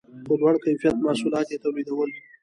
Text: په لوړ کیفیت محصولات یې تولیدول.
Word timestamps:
په 0.25 0.31
لوړ 0.39 0.55
کیفیت 0.63 0.95
محصولات 1.05 1.47
یې 1.51 1.61
تولیدول. 1.65 2.09